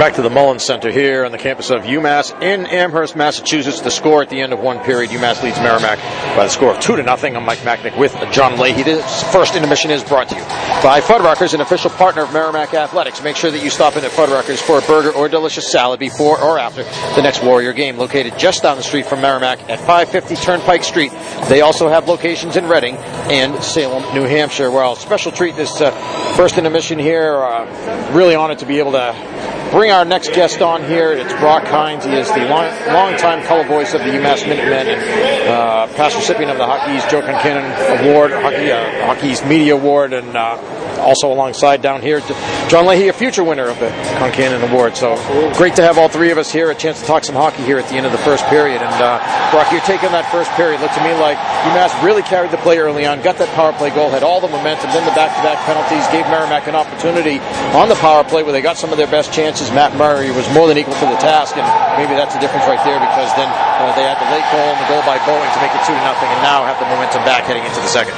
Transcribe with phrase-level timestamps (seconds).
[0.00, 3.82] Back to the Mullins Center here on the campus of UMass in Amherst, Massachusetts.
[3.82, 5.98] The score at the end of one period, UMass leads Merrimack
[6.34, 7.36] by the score of two to nothing.
[7.36, 8.82] I'm Mike Machnick with John Leahy.
[8.82, 10.42] This first intermission is brought to you
[10.82, 13.22] by Fuddruckers, an official partner of Merrimack Athletics.
[13.22, 16.40] Make sure that you stop in at Fuddruckers for a burger or delicious salad before
[16.42, 20.36] or after the next Warrior game, located just down the street from Merrimack at 550
[20.36, 21.12] Turnpike Street.
[21.50, 24.70] They also have locations in Reading and Salem, New Hampshire.
[24.70, 25.90] Well, special treat this uh,
[26.36, 27.34] first intermission here.
[27.34, 31.12] Uh, really honored to be able to bring our next guest on here.
[31.12, 32.04] It's Brock Hines.
[32.04, 36.50] He is the long, long-time color voice of the UMass Minutemen and uh, past recipient
[36.50, 40.56] of the Hockey's Joe Concannon Award, Hockey, uh, Hockey's Media Award, and uh,
[41.00, 42.20] also alongside down here,
[42.68, 43.88] John Leahy, a future winner of the
[44.20, 44.96] Concannon Award.
[44.96, 45.16] So
[45.56, 47.78] great to have all three of us here, a chance to talk some hockey here
[47.78, 48.82] at the end of the first period.
[48.82, 49.18] And uh,
[49.50, 52.60] Brock, your take on that first period looked to me like UMass really carried the
[52.60, 55.58] play early on, got that power play goal, had all the momentum, then the back-to-back
[55.64, 57.40] penalties gave Merrimack an opportunity
[57.72, 59.72] on the power play where they got some of their best chances.
[59.72, 61.64] Matt Murray was more than equal to the task, and
[61.96, 64.78] maybe that's the difference right there because then uh, they had the late goal and
[64.82, 67.24] the goal by Boeing to make it two to nothing, and now have the momentum
[67.24, 68.12] back heading into the second.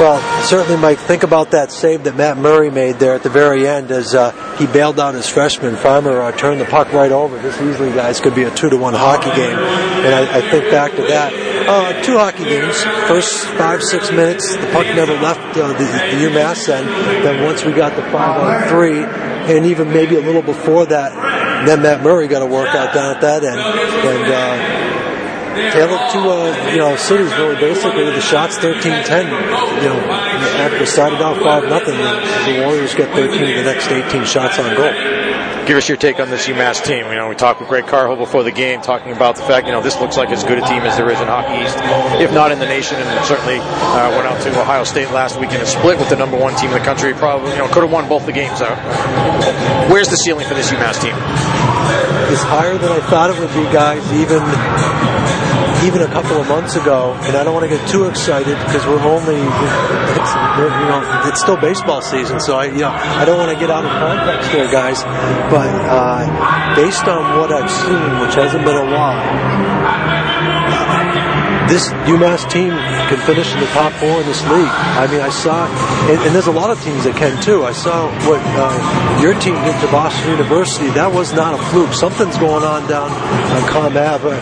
[0.00, 0.98] Well, certainly, Mike.
[0.98, 4.30] Think about that save that Matt Murray made there at the very end as uh,
[4.56, 5.76] he bailed out his freshman.
[5.76, 7.36] Farmer uh, turned the puck right over.
[7.38, 9.58] This easily, guys, could be a two to one hockey game.
[9.58, 11.34] And I, I think back to that.
[11.68, 12.82] Uh, two hockey games.
[12.82, 16.88] First five six minutes, the puck never left uh, the, the UMass end.
[17.24, 21.66] Then once we got the five on three, and even maybe a little before that,
[21.66, 24.32] then Matt Murray got a workout down at that end, and.
[24.32, 24.84] Uh,
[25.54, 29.24] tailored to uh, you know cities really basically the shots 13-10
[29.82, 34.24] you know after started off 5 nothing the Warriors get 13 of the next 18
[34.24, 34.92] shots on goal
[35.66, 37.06] give us your take on this UMass team.
[37.06, 39.72] You know, we talked with Greg Carvel before the game, talking about the fact, you
[39.72, 41.76] know, this looks like as good a team as there is in Hockey East,
[42.20, 45.52] if not in the nation, and certainly uh, went out to Ohio State last week
[45.52, 47.14] in a split with the number one team in the country.
[47.14, 48.60] Probably, you know, could have won both the games.
[48.60, 48.76] Uh,
[49.90, 51.14] where's the ceiling for this UMass team?
[52.32, 54.04] It's higher than I thought it would be, guys.
[54.12, 58.56] Even even a couple of months ago, and I don't want to get too excited
[58.66, 63.24] because we're only, it's, you know, it's still baseball season, so I, you know, I
[63.24, 65.02] don't want to get out of context here, guys.
[65.50, 69.22] But uh, based on what I've seen, which hasn't been a while,
[71.68, 72.70] this UMass team
[73.08, 74.68] can finish in the top four in this league.
[74.68, 75.66] I mean, I saw,
[76.10, 77.64] and, and there's a lot of teams that can too.
[77.64, 80.88] I saw what uh, your team did to Boston University.
[80.90, 81.92] That was not a fluke.
[81.92, 84.36] Something's going on down on Comm Ave.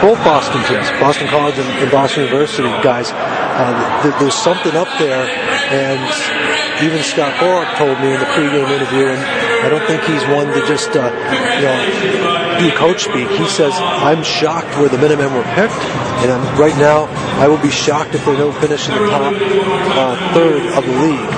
[0.00, 3.12] Both Boston teams, Boston College and, and Boston University guys.
[3.12, 5.24] Uh, th- there's something up there,
[5.72, 9.20] and even Scott Borek told me in the pregame interview, and
[9.64, 11.08] I don't think he's one to just, uh,
[11.56, 13.28] you know, do coach speak.
[13.28, 15.80] He says, I'm shocked where the Minutemen were picked,
[16.24, 17.04] and I'm, right now,
[17.40, 20.96] I will be shocked if they don't finish in the top uh, third of the
[21.00, 21.30] league.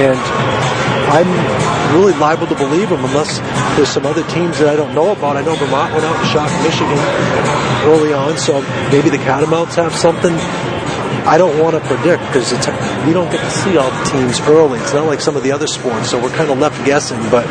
[0.00, 0.18] And
[1.10, 1.30] I'm
[1.96, 3.38] really liable to believe them unless
[3.76, 5.36] there's some other teams that I don't know about.
[5.36, 6.98] I know Vermont went out and shocked Michigan
[7.86, 10.34] early on, so maybe the Catamounts have something.
[11.26, 12.50] I don't want to predict because
[13.06, 14.78] we don't get to see all the teams early.
[14.78, 17.20] It's not like some of the other sports, so we're kind of left guessing.
[17.30, 17.46] But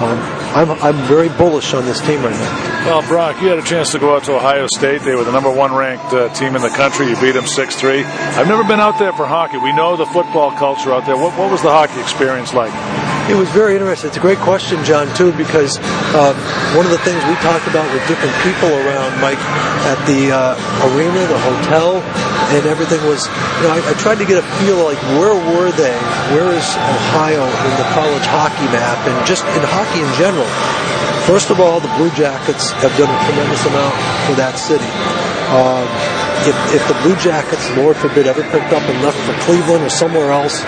[0.00, 0.18] um,
[0.54, 2.74] I'm, I'm very bullish on this team right now.
[2.86, 5.02] Well, Brock, you had a chance to go out to Ohio State.
[5.02, 7.08] They were the number one ranked uh, team in the country.
[7.08, 8.04] You beat them 6 3.
[8.04, 9.58] I've never been out there for hockey.
[9.58, 11.16] We know the football culture out there.
[11.16, 12.72] What, what was the hockey experience like?
[13.24, 14.08] It was very interesting.
[14.08, 15.78] It's a great question, John, too, because
[16.12, 16.36] uh,
[16.76, 19.40] one of the things we talked about with different people around, Mike,
[19.88, 22.04] at the uh, arena, the hotel,
[22.52, 25.72] and everything was, you know, I, I, tried to get a feel like where were
[25.72, 25.96] they?
[26.36, 30.46] Where is Ohio in the college hockey map and just in hockey in general?
[31.24, 33.96] First of all, the Blue Jackets have done a tremendous amount
[34.28, 34.84] for that city.
[35.48, 35.88] Um,
[36.44, 39.88] if, if the Blue Jackets, Lord forbid, ever picked up and left for Cleveland or
[39.88, 40.60] somewhere else,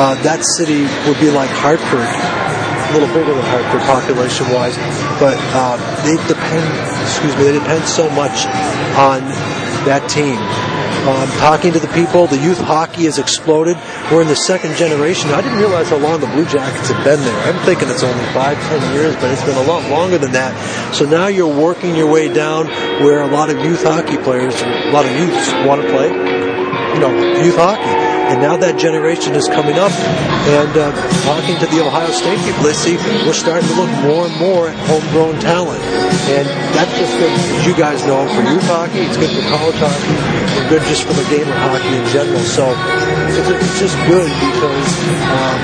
[0.00, 4.80] uh, that city would be like Hartford, a little bigger than Hartford population-wise,
[5.20, 5.76] but uh,
[6.08, 6.64] they depend,
[7.04, 8.48] excuse me, they depend so much
[8.96, 9.20] on
[9.84, 10.40] that team
[11.08, 13.76] um, talking to the people, the youth hockey has exploded.
[14.12, 15.30] We're in the second generation.
[15.30, 17.40] I didn't realize how long the Blue Jackets have been there.
[17.40, 20.52] I'm thinking it's only five, ten years, but it's been a lot longer than that.
[20.94, 22.66] So now you're working your way down
[23.02, 27.00] where a lot of youth hockey players, a lot of youths want to play, you
[27.00, 28.19] know, youth hockey.
[28.30, 30.94] And now that generation is coming up, and uh,
[31.26, 32.94] talking to the Ohio State people, they see
[33.26, 35.82] we're starting to look more and more at homegrown talent.
[36.30, 36.46] And
[36.78, 40.14] that's just good, as you guys know, for youth hockey, it's good for college hockey,
[40.14, 42.38] and good just for the game of hockey in general.
[42.46, 42.70] So
[43.34, 44.88] it's, it's just good because
[45.26, 45.58] um,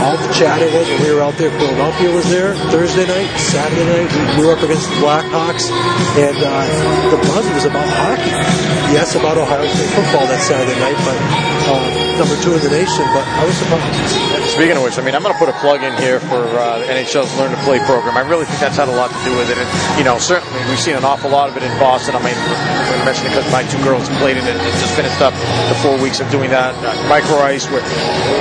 [0.00, 1.52] all the chatter was when we were out there.
[1.60, 4.08] Philadelphia was there Thursday night, Saturday night.
[4.40, 5.68] We were up against the Blackhawks,
[6.16, 6.64] and uh,
[7.12, 7.81] the buzz was about.
[9.02, 11.74] Yes, about Ohio State football that Saturday night, but uh,
[12.22, 13.02] number two in the nation.
[13.10, 13.98] But I was surprised.
[14.46, 16.86] speaking of which, I mean, I'm going to put a plug in here for uh,
[16.86, 18.14] NHL's Learn to Play program.
[18.14, 19.58] I really think that's had a lot to do with it.
[19.58, 19.66] And,
[19.98, 22.14] you know, certainly we've seen an awful lot of it in Boston.
[22.14, 25.34] I mean, I'm it because my two girls played in it and just finished up
[25.72, 26.74] the four weeks of doing that.
[26.84, 27.80] Uh, micro ice, we're,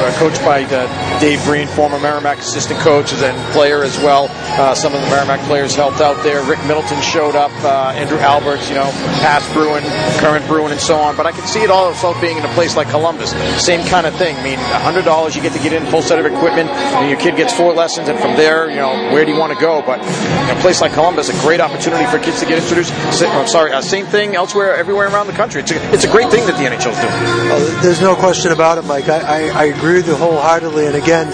[0.04, 4.28] we're coached by uh, Dave Breen, former Merrimack assistant coach and player as well.
[4.60, 6.44] Uh, some of the Merrimack players helped out there.
[6.44, 8.90] Rick Middleton showed up, uh, Andrew Alberts, you know,
[9.24, 9.84] past Bruin,
[10.20, 11.16] current Bruin, and so on.
[11.16, 13.32] But I can see it all also being in a place like Columbus.
[13.64, 14.36] Same kind of thing.
[14.36, 17.36] I mean, $100 you get to get in, full set of equipment, and your kid
[17.36, 19.82] gets four lessons, and from there, you know, where do you want to go?
[19.82, 22.94] But a place like Columbus, a great opportunity for kids to get introduced.
[23.24, 25.62] I'm sorry, uh, same thing elsewhere, everywhere around the country.
[25.62, 27.21] It's a, it's a great thing that the NHL's doing.
[27.22, 29.10] Well, there's no question about it, Mike.
[29.10, 30.88] I, I, I agree with you wholeheartedly.
[30.88, 31.28] And again,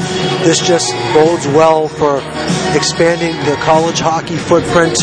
[0.43, 2.17] this just bodes well for
[2.75, 5.01] expanding the college hockey footprint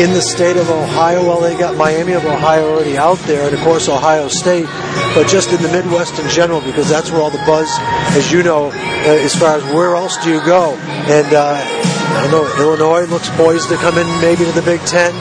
[0.00, 1.24] in the state of Ohio.
[1.24, 4.66] Well, they got Miami of Ohio already out there, and of course Ohio State,
[5.14, 7.68] but just in the Midwest in general, because that's where all the buzz,
[8.16, 10.74] as you know, uh, as far as where else do you go?
[10.76, 11.81] And uh,
[12.12, 15.12] I know Illinois looks poised to come in maybe to the Big Ten.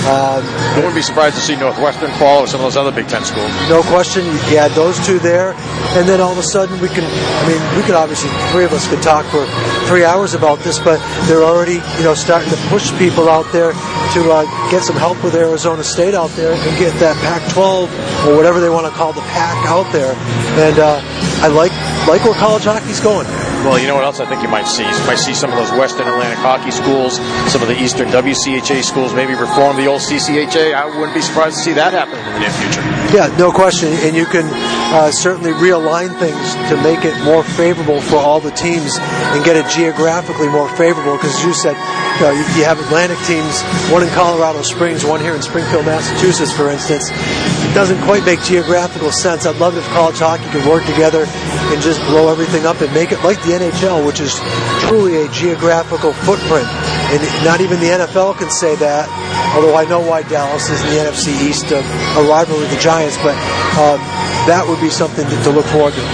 [0.00, 3.08] Um, I wouldn't be surprised to see Northwestern fall or some of those other Big
[3.08, 3.50] Ten schools.
[3.68, 4.24] No question.
[4.48, 5.52] You add those two there,
[5.96, 7.04] and then all of a sudden we can.
[7.04, 9.46] I mean, we could obviously three of us could talk for
[9.86, 13.72] three hours about this, but they're already you know starting to push people out there
[13.72, 18.36] to uh, get some help with Arizona State out there and get that Pac-12 or
[18.36, 20.14] whatever they want to call the pack out there.
[20.58, 21.00] And uh,
[21.44, 21.72] I like
[22.08, 23.26] like where college hockey's going.
[23.60, 24.82] Well, you know what else I think you might see?
[24.82, 27.20] You might see some of those Western Atlantic hockey schools,
[27.52, 30.72] some of the Eastern WCHA schools, maybe reform the old CCHA.
[30.72, 32.80] I wouldn't be surprised to see that happen in the near future.
[33.12, 33.92] Yeah, no question.
[34.06, 34.46] And you can
[34.94, 39.56] uh, certainly realign things to make it more favorable for all the teams and get
[39.56, 41.16] it geographically more favorable.
[41.18, 41.76] Because as you said,
[42.18, 46.52] you, know, you, have Atlantic teams, one in Colorado Springs, one here in Springfield, Massachusetts,
[46.52, 47.10] for instance.
[47.10, 49.46] It doesn't quite make geographical sense.
[49.46, 53.10] I'd love if college hockey could work together and just blow everything up and make
[53.10, 54.38] it like the the NHL, which is
[54.86, 56.68] truly a geographical footprint.
[57.10, 59.10] And not even the NFL can say that,
[59.56, 62.78] although I know why Dallas is in the NFC East, a, a rivalry with the
[62.78, 63.34] Giants, but
[63.74, 63.98] um,
[64.46, 66.04] that would be something to, to look forward to.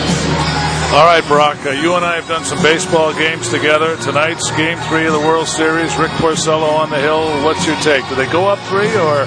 [0.96, 3.96] All right, Brock, uh, you and I have done some baseball games together.
[3.98, 7.26] Tonight's game three of the World Series, Rick Porcello on the hill.
[7.44, 8.08] What's your take?
[8.08, 9.26] Do they go up three, or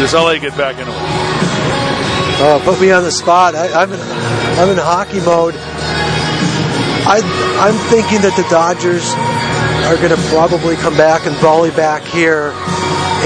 [0.00, 1.44] does LA get back into it?
[2.40, 3.54] Uh, put me on the spot.
[3.54, 5.54] I, I'm in, I'm in hockey mode.
[7.06, 7.20] I,
[7.60, 9.04] I'm thinking that the Dodgers
[9.84, 12.56] are going to probably come back and volley back here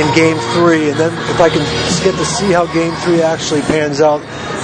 [0.02, 1.62] in Game Three, and then if I can
[2.02, 4.18] get to see how Game Three actually pans out,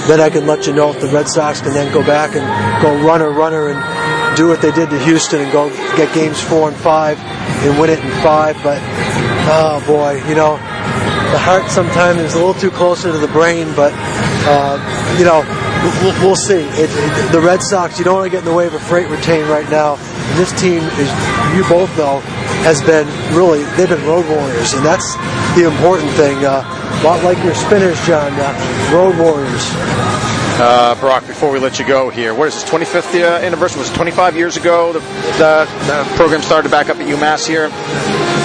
[0.07, 2.43] then I can let you know if the Red Sox can then go back and
[2.83, 3.79] go runner runner and
[4.35, 7.17] do what they did to Houston and go get games four and five
[7.63, 8.59] and win it in five.
[8.63, 8.79] But
[9.47, 10.59] oh boy, you know
[11.31, 13.93] the heart sometimes is a little too closer to the brain, but
[14.47, 14.75] uh,
[15.17, 15.43] you know
[16.01, 16.63] we'll, we'll see.
[16.79, 18.79] It, it, the Red Sox, you don't want to get in the way of a
[18.79, 19.95] freight retain right now.
[19.95, 21.09] And this team is,
[21.55, 22.19] you both know,
[22.65, 25.15] has been really they've been road warriors, and that's
[25.55, 26.37] the important thing.
[26.43, 28.31] Uh, a lot like your spinners, John.
[28.35, 29.63] Uh, road warriors.
[30.57, 33.79] Uh, Brock, before we let you go here, what is this, 25th uh, anniversary?
[33.79, 37.65] Was it 25 years ago the, the, the, program started back up at UMass here?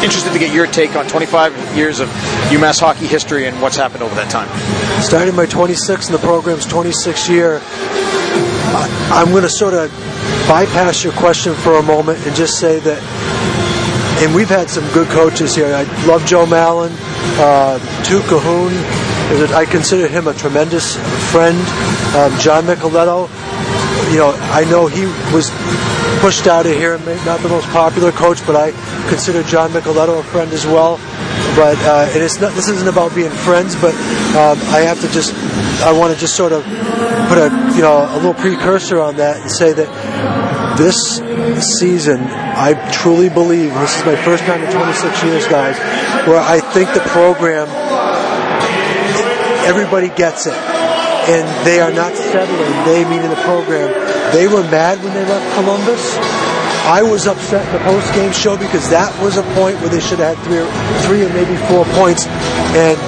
[0.02, 2.08] Interested to get your take on 25 years of
[2.48, 4.48] UMass hockey history and what's happened over that time.
[5.02, 9.91] Starting my 26th in the program's 26th year, I, I'm going to sort of
[10.47, 13.00] bypass your question for a moment and just say that
[14.20, 15.75] and we've had some good coaches here.
[15.75, 16.92] I love Joe Mallen,
[17.40, 18.71] uh, Toot Cahoon.
[19.54, 20.97] I consider him a tremendous
[21.33, 21.57] friend.
[22.14, 23.28] Um, John Micheletto,
[24.11, 25.50] you know, I know he was
[26.21, 28.73] pushed out of here, not the most popular coach, but I
[29.09, 30.99] consider John Micheletto a friend as well.
[31.57, 32.52] But uh, it's not.
[32.52, 33.95] This isn't about being friends, but
[34.37, 35.35] um, I have to just.
[35.83, 39.40] I want to just sort of put a you know a little precursor on that
[39.40, 39.88] and say that
[40.81, 41.21] this
[41.79, 45.76] season, I truly believe, this is my first time in 26 years, guys,
[46.26, 47.69] where I think the program,
[49.67, 50.55] everybody gets it.
[50.55, 52.85] And they are not settling.
[52.87, 53.93] They, meaning the program,
[54.32, 56.16] they were mad when they left Columbus.
[56.87, 60.00] I was upset in the post game show because that was a point where they
[60.00, 60.68] should have had three or,
[61.06, 62.26] three or maybe four points.
[62.75, 62.99] And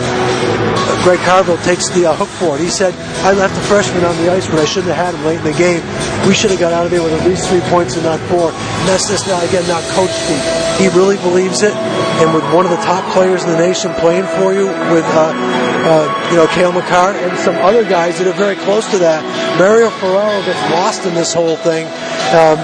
[1.03, 2.61] Greg Carvel takes the uh, hook for it.
[2.63, 2.95] He said,
[3.27, 5.49] I left the freshman on the ice when I shouldn't have had him late in
[5.51, 5.83] the game.
[6.29, 8.55] We should have got out of there with at least three points and not four.
[8.55, 10.43] And that's just, not, again, not coach speak.
[10.79, 11.75] He really believes it.
[12.23, 15.72] And with one of the top players in the nation playing for you, with, uh,
[15.85, 19.23] uh, you know, Cale Makar and some other guys that are very close to that,
[19.59, 21.87] Mario Ferraro gets lost in this whole thing,
[22.35, 22.59] um,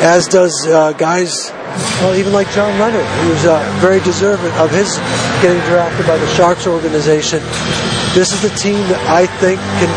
[0.00, 1.52] as does uh, guys
[2.00, 4.96] well, even like John Leonard, who's uh, very deserving of his
[5.40, 7.40] getting drafted by the Sharks organization.
[8.12, 9.88] This is the team that I think can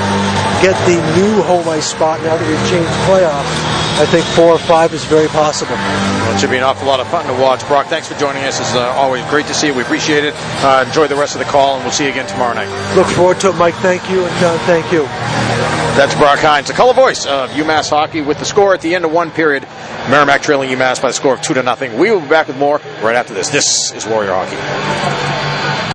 [0.63, 4.60] get the new home ice spot now that we've changed playoffs I think four or
[4.60, 5.72] five is very possible.
[5.72, 7.66] Well, it should be an awful lot of fun to watch.
[7.68, 8.60] Brock, thanks for joining us.
[8.60, 9.74] It's uh, always great to see you.
[9.74, 10.34] We appreciate it.
[10.36, 12.68] Uh, enjoy the rest of the call, and we'll see you again tomorrow night.
[12.96, 13.74] Look forward to it, Mike.
[13.75, 15.04] Thank you, and John, thank you.
[15.96, 19.06] That's Brock Hines, the color voice of UMass hockey, with the score at the end
[19.06, 19.64] of one period.
[20.10, 21.98] Merrimack trailing UMass by the score of two to nothing.
[21.98, 23.48] We will be back with more right after this.
[23.48, 25.54] This is Warrior Hockey.